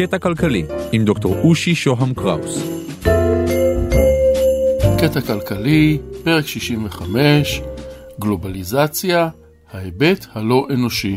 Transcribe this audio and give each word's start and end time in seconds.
קטע 0.00 0.18
כלכלי 0.18 0.64
עם 0.92 1.04
דוקטור 1.04 1.36
אושי 1.44 1.74
שוהם 1.74 2.14
קראוס. 2.14 2.62
קטע 5.00 5.20
כלכלי, 5.20 5.98
פרק 6.24 6.46
65, 6.46 7.62
גלובליזציה, 8.20 9.28
ההיבט 9.72 10.26
הלא 10.32 10.66
אנושי. 10.70 11.16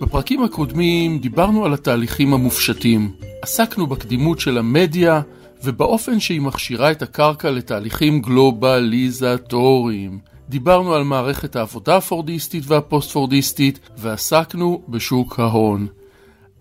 בפרקים 0.00 0.42
הקודמים 0.42 1.18
דיברנו 1.18 1.64
על 1.64 1.72
התהליכים 1.74 2.34
המופשטים. 2.34 3.12
עסקנו 3.42 3.86
בקדימות 3.86 4.40
של 4.40 4.58
המדיה 4.58 5.20
ובאופן 5.64 6.20
שהיא 6.20 6.40
מכשירה 6.40 6.90
את 6.90 7.02
הקרקע 7.02 7.50
לתהליכים 7.50 8.20
גלובליזטוריים. 8.20 10.18
דיברנו 10.48 10.94
על 10.94 11.04
מערכת 11.04 11.56
העבודה 11.56 11.96
הפורדיסטית 11.96 12.64
והפוסט-פורדיסטית 12.66 13.78
ועסקנו 13.98 14.82
בשוק 14.88 15.40
ההון. 15.40 15.86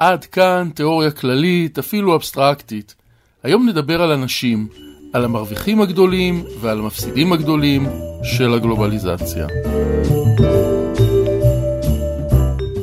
עד 0.02 0.26
כאן 0.26 0.70
תיאוריה 0.76 1.12
כללית, 1.12 1.80
אפילו 1.80 2.16
אבסטרקטית. 2.16 2.96
היום 3.44 3.70
נדבר 3.70 4.02
על 4.02 4.12
אנשים, 4.12 4.68
על 5.14 5.26
המרוויחים 5.26 5.82
הגדולים 5.82 6.44
ועל 6.60 6.80
המפסידים 6.80 7.34
הגדולים 7.34 7.88
של 8.24 8.54
הגלובליזציה. 8.54 9.48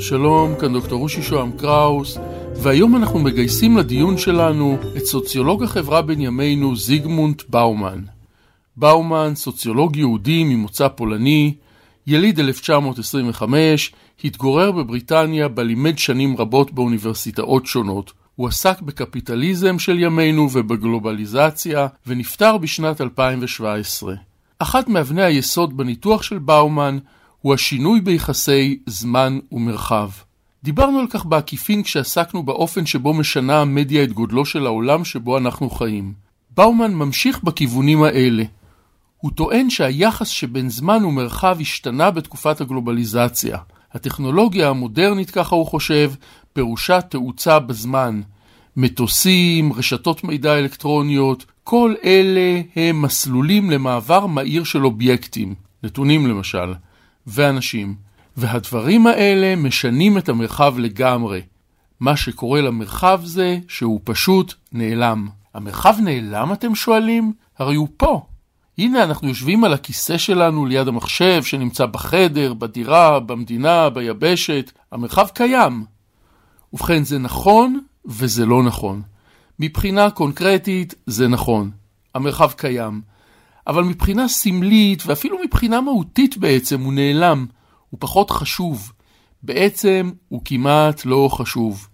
שלום, 0.00 0.54
כאן 0.60 0.72
דוקטור 0.72 0.98
רושי 0.98 1.22
שוהם 1.22 1.52
קראוס, 1.52 2.18
והיום 2.54 2.96
אנחנו 2.96 3.18
מגייסים 3.18 3.76
לדיון 3.76 4.18
שלנו 4.18 4.78
את 4.96 5.04
סוציולוג 5.04 5.62
החברה 5.62 6.02
בן 6.02 6.20
ימינו 6.20 6.76
זיגמונט 6.76 7.42
באומן. 7.48 8.00
באומן, 8.76 9.32
סוציולוג 9.34 9.96
יהודי 9.96 10.44
ממוצא 10.44 10.88
פולני, 10.88 11.54
יליד 12.06 12.40
1925, 12.40 13.92
התגורר 14.24 14.72
בבריטניה 14.72 15.48
בה 15.48 15.62
לימד 15.62 15.98
שנים 15.98 16.36
רבות 16.36 16.72
באוניברסיטאות 16.72 17.66
שונות. 17.66 18.12
הוא 18.36 18.48
עסק 18.48 18.80
בקפיטליזם 18.80 19.78
של 19.78 19.98
ימינו 19.98 20.48
ובגלובליזציה, 20.52 21.86
ונפטר 22.06 22.56
בשנת 22.56 23.00
2017. 23.00 24.14
אחת 24.58 24.88
מאבני 24.88 25.22
היסוד 25.22 25.76
בניתוח 25.76 26.22
של 26.22 26.38
באומן 26.38 26.98
הוא 27.40 27.54
השינוי 27.54 28.00
ביחסי 28.00 28.78
זמן 28.86 29.38
ומרחב. 29.52 30.10
דיברנו 30.64 30.98
על 30.98 31.06
כך 31.10 31.26
בעקיפין 31.26 31.82
כשעסקנו 31.82 32.42
באופן 32.42 32.86
שבו 32.86 33.14
משנה 33.14 33.60
המדיה 33.60 34.04
את 34.04 34.12
גודלו 34.12 34.46
של 34.46 34.66
העולם 34.66 35.04
שבו 35.04 35.38
אנחנו 35.38 35.70
חיים. 35.70 36.12
באומן 36.56 36.94
ממשיך 36.94 37.42
בכיוונים 37.42 38.02
האלה. 38.02 38.44
הוא 39.16 39.30
טוען 39.30 39.70
שהיחס 39.70 40.28
שבין 40.28 40.70
זמן 40.70 41.04
ומרחב 41.04 41.58
השתנה 41.60 42.10
בתקופת 42.10 42.60
הגלובליזציה. 42.60 43.58
הטכנולוגיה 43.92 44.68
המודרנית, 44.68 45.30
ככה 45.30 45.54
הוא 45.54 45.66
חושב, 45.66 46.12
פירושה 46.52 47.00
תאוצה 47.00 47.58
בזמן. 47.58 48.20
מטוסים, 48.76 49.72
רשתות 49.72 50.24
מידע 50.24 50.58
אלקטרוניות, 50.58 51.44
כל 51.64 51.94
אלה 52.04 52.60
הם 52.76 53.02
מסלולים 53.02 53.70
למעבר 53.70 54.26
מהיר 54.26 54.64
של 54.64 54.84
אובייקטים, 54.84 55.54
נתונים 55.82 56.26
למשל, 56.26 56.74
ואנשים. 57.26 57.94
והדברים 58.36 59.06
האלה 59.06 59.56
משנים 59.56 60.18
את 60.18 60.28
המרחב 60.28 60.78
לגמרי. 60.78 61.40
מה 62.00 62.16
שקורה 62.16 62.60
למרחב 62.60 63.20
זה 63.24 63.58
שהוא 63.68 64.00
פשוט 64.04 64.54
נעלם. 64.72 65.28
המרחב 65.54 65.94
נעלם, 66.02 66.52
אתם 66.52 66.74
שואלים? 66.74 67.32
הרי 67.58 67.74
הוא 67.74 67.88
פה. 67.96 68.26
הנה 68.78 69.04
אנחנו 69.04 69.28
יושבים 69.28 69.64
על 69.64 69.72
הכיסא 69.72 70.18
שלנו 70.18 70.66
ליד 70.66 70.88
המחשב 70.88 71.42
שנמצא 71.42 71.86
בחדר, 71.86 72.54
בדירה, 72.54 73.20
במדינה, 73.20 73.90
ביבשת. 73.90 74.72
המרחב 74.92 75.28
קיים. 75.28 75.84
ובכן, 76.72 77.04
זה 77.04 77.18
נכון 77.18 77.80
וזה 78.06 78.46
לא 78.46 78.62
נכון. 78.62 79.02
מבחינה 79.58 80.10
קונקרטית 80.10 80.94
זה 81.06 81.28
נכון. 81.28 81.70
המרחב 82.14 82.52
קיים. 82.52 83.00
אבל 83.66 83.84
מבחינה 83.84 84.28
סמלית 84.28 85.02
ואפילו 85.06 85.38
מבחינה 85.44 85.80
מהותית 85.80 86.36
בעצם 86.36 86.80
הוא 86.80 86.92
נעלם. 86.92 87.46
הוא 87.90 87.98
פחות 88.00 88.30
חשוב. 88.30 88.92
בעצם 89.42 90.10
הוא 90.28 90.42
כמעט 90.44 91.04
לא 91.04 91.28
חשוב. 91.32 91.88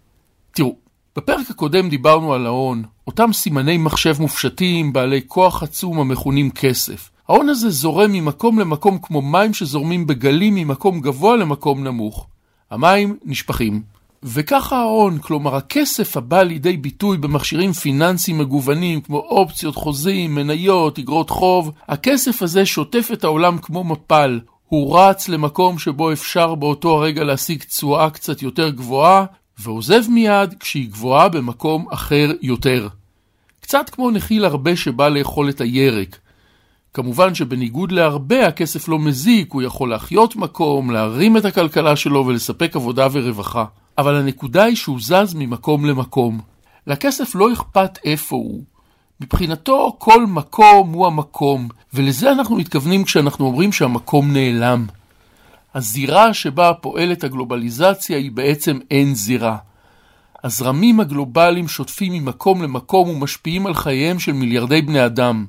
תראו, 0.51 0.77
בפרק 1.17 1.51
הקודם 1.51 1.89
דיברנו 1.89 2.35
על 2.35 2.47
ההון, 2.47 2.83
אותם 3.07 3.33
סימני 3.33 3.79
מחשב 3.79 4.17
מופשטים, 4.21 4.93
בעלי 4.93 5.21
כוח 5.27 5.63
עצום 5.63 6.01
המכונים 6.01 6.51
כסף. 6.51 7.11
ההון 7.29 7.49
הזה 7.49 7.71
זורם 7.71 8.13
ממקום 8.13 8.59
למקום 8.59 8.99
כמו 9.03 9.23
מים 9.23 9.55
שזורמים 9.55 10.07
בגלים 10.07 10.55
ממקום 10.55 11.01
גבוה 11.01 11.37
למקום 11.37 11.85
נמוך. 11.85 12.27
המים 12.71 13.17
נשפכים. 13.25 13.83
וככה 14.23 14.77
ההון, 14.77 15.19
כלומר 15.19 15.57
הכסף 15.57 16.17
הבא 16.17 16.43
לידי 16.43 16.77
ביטוי 16.77 17.17
במכשירים 17.17 17.73
פיננסיים 17.73 18.39
מגוונים 18.39 19.01
כמו 19.01 19.19
אופציות, 19.19 19.75
חוזים, 19.75 20.35
מניות, 20.35 20.99
אגרות 20.99 21.31
חוב, 21.31 21.71
הכסף 21.89 22.43
הזה 22.43 22.67
שוטף 22.67 23.09
את 23.13 23.25
העולם 23.25 23.59
כמו 23.59 23.85
מפל. 23.85 24.41
הוא 24.69 24.99
רץ 24.99 25.29
למקום 25.29 25.79
שבו 25.79 26.13
אפשר 26.13 26.55
באותו 26.55 26.97
הרגע 26.97 27.25
להשיג 27.25 27.63
תשואה 27.63 28.11
קצת 28.11 28.43
יותר 28.43 28.71
גבוהה, 28.71 29.25
ועוזב 29.59 30.03
מיד 30.11 30.55
כשהיא 30.61 30.91
גבוהה 30.91 31.29
במקום 31.29 31.87
אחר 31.91 32.31
יותר. 32.43 32.89
קצת 33.61 33.91
כמו 33.91 34.11
נחיל 34.11 34.45
הרבה 34.45 34.77
שבא 34.77 35.09
לאכול 35.09 35.49
את 35.49 35.61
הירק. 35.61 36.19
כמובן 36.95 37.35
שבניגוד 37.35 37.93
להרבה 37.93 38.47
הכסף 38.47 38.89
לא 38.89 38.99
מזיק, 38.99 39.53
הוא 39.53 39.63
יכול 39.63 39.91
להחיות 39.91 40.37
מקום, 40.37 40.91
להרים 40.91 41.37
את 41.37 41.45
הכלכלה 41.45 41.97
שלו 41.97 42.27
ולספק 42.27 42.77
עבודה 42.77 43.07
ורווחה. 43.13 43.65
אבל 43.99 44.15
הנקודה 44.15 44.65
היא 44.65 44.77
שהוא 44.77 44.99
זז 45.01 45.35
ממקום 45.35 45.85
למקום. 45.85 46.41
לכסף 46.87 47.35
לא 47.35 47.53
אכפת 47.53 47.99
איפה 48.05 48.37
הוא. 48.37 48.65
מבחינתו 49.21 49.97
כל 49.99 50.27
מקום 50.27 50.93
הוא 50.93 51.07
המקום, 51.07 51.69
ולזה 51.95 52.33
אנחנו 52.33 52.57
מתכוונים 52.57 53.05
כשאנחנו 53.05 53.47
אומרים 53.47 53.73
שהמקום 53.73 54.33
נעלם. 54.33 54.87
הזירה 55.75 56.35
שבה 56.35 56.73
פועלת 56.75 57.25
הגלובליזציה 57.25 58.17
היא 58.19 58.33
בעצם 58.33 58.79
אין 58.91 59.15
זירה. 59.15 59.57
הזרמים 60.45 61.01
הגלובליים 61.01 61.69
שוטפים 61.69 62.13
ממקום 62.13 62.63
למקום 62.63 63.09
ומשפיעים 63.09 63.67
על 63.67 63.75
חייהם 63.75 64.19
של 64.19 64.33
מיליארדי 64.33 64.83
בני 64.83 65.07
אדם. 65.07 65.47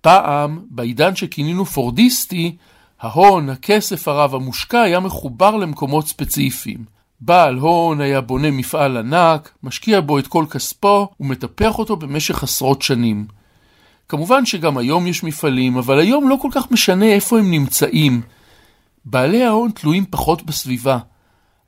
פעם, 0.00 0.60
בעידן 0.70 1.16
שכינינו 1.16 1.64
פורדיסטי, 1.64 2.56
ההון, 3.00 3.48
הכסף 3.48 4.08
הרב 4.08 4.34
המושקע 4.34 4.80
היה 4.80 5.00
מחובר 5.00 5.56
למקומות 5.56 6.06
ספציפיים. 6.06 6.84
בעל 7.20 7.58
הון 7.58 8.00
היה 8.00 8.20
בונה 8.20 8.50
מפעל 8.50 8.96
ענק, 8.96 9.50
משקיע 9.62 10.00
בו 10.00 10.18
את 10.18 10.26
כל 10.26 10.44
כספו 10.50 11.08
ומטפח 11.20 11.78
אותו 11.78 11.96
במשך 11.96 12.42
עשרות 12.42 12.82
שנים. 12.82 13.26
כמובן 14.08 14.46
שגם 14.46 14.78
היום 14.78 15.06
יש 15.06 15.24
מפעלים, 15.24 15.76
אבל 15.76 15.98
היום 15.98 16.28
לא 16.28 16.36
כל 16.42 16.48
כך 16.52 16.70
משנה 16.70 17.06
איפה 17.06 17.38
הם 17.38 17.50
נמצאים. 17.50 18.22
בעלי 19.04 19.44
ההון 19.44 19.70
תלויים 19.70 20.04
פחות 20.10 20.42
בסביבה. 20.42 20.98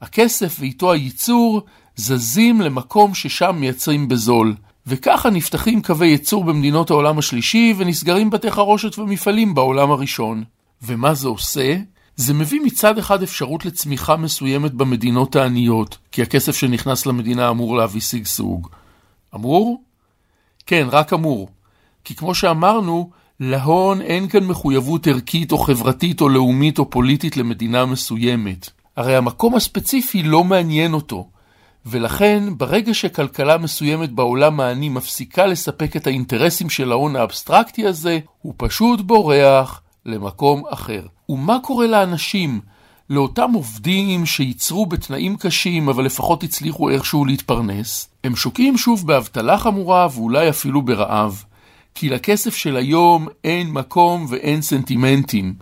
הכסף 0.00 0.56
ואיתו 0.60 0.92
הייצור 0.92 1.62
זזים 1.96 2.60
למקום 2.60 3.14
ששם 3.14 3.56
מייצרים 3.60 4.08
בזול. 4.08 4.54
וככה 4.86 5.30
נפתחים 5.30 5.82
קווי 5.82 6.08
ייצור 6.08 6.44
במדינות 6.44 6.90
העולם 6.90 7.18
השלישי 7.18 7.74
ונסגרים 7.76 8.30
בתי 8.30 8.50
חרושת 8.50 8.98
ומפעלים 8.98 9.54
בעולם 9.54 9.90
הראשון. 9.90 10.44
ומה 10.82 11.14
זה 11.14 11.28
עושה? 11.28 11.76
זה 12.16 12.34
מביא 12.34 12.60
מצד 12.60 12.98
אחד 12.98 13.22
אפשרות 13.22 13.64
לצמיחה 13.64 14.16
מסוימת 14.16 14.72
במדינות 14.74 15.36
העניות, 15.36 15.98
כי 16.12 16.22
הכסף 16.22 16.56
שנכנס 16.56 17.06
למדינה 17.06 17.50
אמור 17.50 17.76
להביא 17.76 18.00
שגשוג. 18.00 18.68
אמור? 19.34 19.82
כן, 20.66 20.86
רק 20.90 21.12
אמור. 21.12 21.48
כי 22.04 22.14
כמו 22.14 22.34
שאמרנו, 22.34 23.10
להון 23.40 24.00
אין 24.00 24.28
כאן 24.28 24.44
מחויבות 24.44 25.06
ערכית 25.06 25.52
או 25.52 25.58
חברתית 25.58 26.20
או 26.20 26.28
לאומית 26.28 26.78
או 26.78 26.90
פוליטית 26.90 27.36
למדינה 27.36 27.86
מסוימת. 27.86 28.70
הרי 28.96 29.16
המקום 29.16 29.54
הספציפי 29.54 30.22
לא 30.22 30.44
מעניין 30.44 30.92
אותו. 30.92 31.28
ולכן, 31.86 32.42
ברגע 32.56 32.94
שכלכלה 32.94 33.58
מסוימת 33.58 34.12
בעולם 34.12 34.60
העני 34.60 34.88
מפסיקה 34.88 35.46
לספק 35.46 35.96
את 35.96 36.06
האינטרסים 36.06 36.70
של 36.70 36.92
ההון 36.92 37.16
האבסטרקטי 37.16 37.86
הזה, 37.86 38.18
הוא 38.42 38.54
פשוט 38.56 39.00
בורח 39.00 39.82
למקום 40.06 40.62
אחר. 40.70 41.02
ומה 41.28 41.58
קורה 41.62 41.86
לאנשים? 41.86 42.60
לאותם 43.10 43.50
עובדים 43.54 44.26
שייצרו 44.26 44.86
בתנאים 44.86 45.36
קשים, 45.36 45.88
אבל 45.88 46.04
לפחות 46.04 46.42
הצליחו 46.42 46.90
איכשהו 46.90 47.24
להתפרנס, 47.24 48.08
הם 48.24 48.36
שוקעים 48.36 48.78
שוב 48.78 49.06
באבטלה 49.06 49.58
חמורה 49.58 50.08
ואולי 50.14 50.48
אפילו 50.48 50.82
ברעב. 50.82 51.44
כי 51.94 52.08
לכסף 52.08 52.56
של 52.56 52.76
היום 52.76 53.28
אין 53.44 53.70
מקום 53.70 54.26
ואין 54.28 54.62
סנטימנטים. 54.62 55.54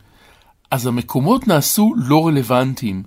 אז 0.70 0.86
המקומות 0.86 1.48
נעשו 1.48 1.94
לא 1.96 2.26
רלוונטיים. 2.26 3.02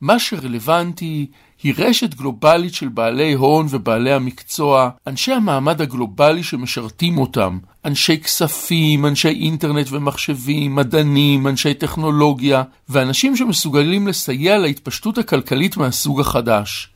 מה 0.00 0.18
שרלוונטי 0.18 1.26
היא 1.62 1.74
רשת 1.78 2.14
גלובלית 2.14 2.74
של 2.74 2.88
בעלי 2.88 3.32
הון 3.32 3.66
ובעלי 3.70 4.12
המקצוע, 4.12 4.90
אנשי 5.06 5.32
המעמד 5.32 5.80
הגלובלי 5.80 6.42
שמשרתים 6.42 7.18
אותם, 7.18 7.58
אנשי 7.84 8.20
כספים, 8.20 9.06
אנשי 9.06 9.28
אינטרנט 9.28 9.86
ומחשבים, 9.90 10.74
מדענים, 10.74 11.46
אנשי 11.46 11.74
טכנולוגיה, 11.74 12.62
ואנשים 12.88 13.36
שמסוגלים 13.36 14.08
לסייע 14.08 14.58
להתפשטות 14.58 15.18
הכלכלית 15.18 15.76
מהסוג 15.76 16.20
החדש. 16.20 16.88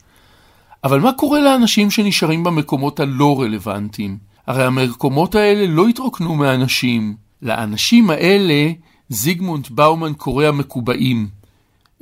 אבל 0.85 1.01
מה 1.01 1.13
קורה 1.13 1.41
לאנשים 1.41 1.91
שנשארים 1.91 2.45
במקומות 2.45 3.01
הלא 3.01 3.41
רלוונטיים? 3.41 4.32
הרי 4.53 4.65
המקומות 4.65 5.35
האלה 5.35 5.67
לא 5.67 5.89
התרוקנו 5.89 6.35
מאנשים. 6.35 7.17
לאנשים 7.43 8.11
האלה 8.11 8.73
זיגמונד 9.09 9.67
באומן 9.71 10.13
קורא 10.13 10.45
המקובעים. 10.45 11.29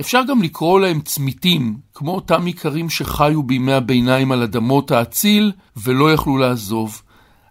אפשר 0.00 0.20
גם 0.28 0.42
לקרוא 0.42 0.80
להם 0.80 1.00
צמיתים, 1.00 1.76
כמו 1.94 2.14
אותם 2.14 2.46
איכרים 2.46 2.90
שחיו 2.90 3.42
בימי 3.42 3.72
הביניים 3.72 4.32
על 4.32 4.42
אדמות 4.42 4.90
האציל 4.90 5.52
ולא 5.76 6.12
יכלו 6.12 6.38
לעזוב. 6.38 7.02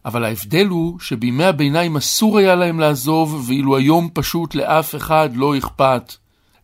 אבל 0.05 0.23
ההבדל 0.23 0.67
הוא 0.67 0.99
שבימי 0.99 1.45
הביניים 1.45 1.97
אסור 1.97 2.37
היה 2.37 2.55
להם 2.55 2.79
לעזוב, 2.79 3.43
ואילו 3.47 3.77
היום 3.77 4.09
פשוט 4.13 4.55
לאף 4.55 4.95
אחד 4.95 5.29
לא 5.35 5.57
אכפת. 5.57 6.13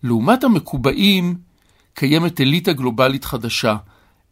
לעומת 0.03 0.43
המקובעים, 0.43 1.35
קיימת 1.93 2.41
אליטה 2.41 2.73
גלובלית 2.73 3.25
חדשה. 3.25 3.75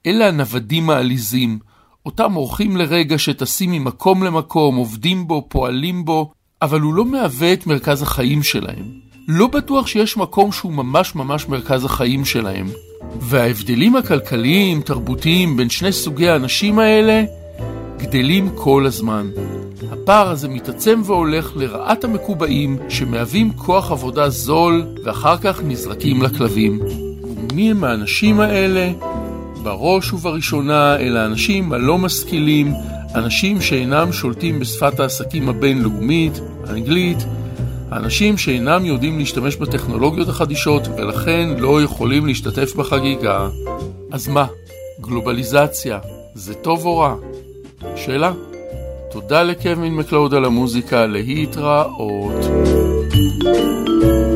אלה 0.05 0.27
הנוודים 0.27 0.89
העליזים, 0.89 1.59
אותם 2.05 2.35
אורחים 2.35 2.77
לרגע 2.77 3.17
שטסים 3.17 3.71
ממקום 3.71 4.23
למקום, 4.23 4.75
עובדים 4.75 5.27
בו, 5.27 5.45
פועלים 5.49 6.05
בו, 6.05 6.31
אבל 6.61 6.81
הוא 6.81 6.93
לא 6.93 7.05
מהווה 7.05 7.53
את 7.53 7.67
מרכז 7.67 8.01
החיים 8.01 8.43
שלהם. 8.43 8.85
לא 9.27 9.47
בטוח 9.47 9.87
שיש 9.87 10.17
מקום 10.17 10.51
שהוא 10.51 10.73
ממש 10.73 11.15
ממש 11.15 11.47
מרכז 11.47 11.85
החיים 11.85 12.25
שלהם. 12.25 12.67
וההבדלים 13.19 13.95
הכלכליים, 13.95 14.81
תרבותיים, 14.81 15.57
בין 15.57 15.69
שני 15.69 15.91
סוגי 15.91 16.29
האנשים 16.29 16.79
האלה, 16.79 17.23
גדלים 17.97 18.49
כל 18.55 18.85
הזמן. 18.85 19.29
הפער 19.91 20.29
הזה 20.29 20.47
מתעצם 20.47 21.01
והולך 21.05 21.51
לרעת 21.55 22.03
המקובעים, 22.03 22.77
שמהווים 22.89 23.53
כוח 23.53 23.91
עבודה 23.91 24.29
זול, 24.29 24.85
ואחר 25.03 25.37
כך 25.37 25.63
נזרקים 25.63 26.21
לכלבים. 26.21 26.79
ומי 27.21 27.71
הם 27.71 27.83
האנשים 27.83 28.39
האלה? 28.39 28.91
בראש 29.63 30.13
ובראשונה 30.13 30.95
אלה 30.95 31.23
האנשים 31.23 31.73
הלא 31.73 31.97
משכילים, 31.97 32.73
אנשים 33.15 33.61
שאינם 33.61 34.13
שולטים 34.13 34.59
בשפת 34.59 34.99
העסקים 34.99 35.49
הבינלאומית, 35.49 36.39
אנגלית, 36.69 37.17
האנשים 37.91 38.37
שאינם 38.37 38.85
יודעים 38.85 39.19
להשתמש 39.19 39.55
בטכנולוגיות 39.55 40.29
החדישות 40.29 40.87
ולכן 40.97 41.49
לא 41.57 41.81
יכולים 41.81 42.25
להשתתף 42.25 42.75
בחגיגה. 42.75 43.47
אז 44.11 44.27
מה, 44.27 44.45
גלובליזציה 45.01 45.99
זה 46.35 46.53
טוב 46.53 46.85
או 46.85 46.97
רע? 46.97 47.15
שאלה. 47.95 48.31
תודה 49.11 49.43
לקווין 49.43 49.95
מקלוד 49.95 50.33
על 50.33 50.45
המוזיקה, 50.45 51.05
להתראות. 51.05 52.43
thank 53.43 54.03
you 54.03 54.32